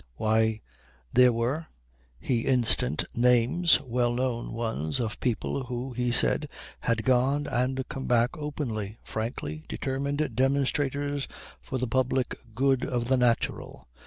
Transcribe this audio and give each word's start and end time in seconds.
Why, 0.15 0.61
there 1.13 1.31
were 1.31 1.67
he 2.19 2.47
instanced 2.47 3.05
names, 3.13 3.79
well 3.81 4.11
known 4.13 4.51
ones, 4.51 4.99
of 4.99 5.19
people 5.19 5.65
who, 5.65 5.93
he 5.93 6.11
said, 6.11 6.49
had 6.79 7.05
gone 7.05 7.45
and 7.45 7.87
come 7.87 8.07
back 8.07 8.35
openly, 8.35 8.97
frankly, 9.03 9.63
determined 9.69 10.31
demonstrators 10.35 11.27
for 11.59 11.77
the 11.77 11.85
public 11.85 12.33
good 12.55 12.83
of 12.83 13.09
the 13.09 13.17
natural. 13.17 13.87